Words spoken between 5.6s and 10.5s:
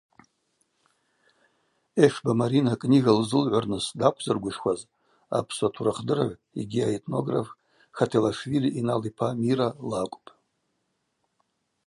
турыхдырыгӏв йгьи аэтнограф Хотелашвили-Инал-ипа Мира лакӏвпӏ.